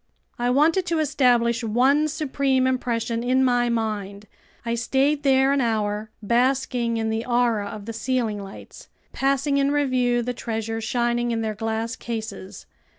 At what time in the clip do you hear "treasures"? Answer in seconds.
10.33-10.85